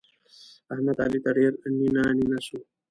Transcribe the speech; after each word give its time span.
احمد؛ 0.73 0.97
علي 1.05 1.19
ته 1.23 1.31
ډېر 1.37 1.51
نينه 1.77 2.03
نينه 2.19 2.39
سو. 2.47 2.57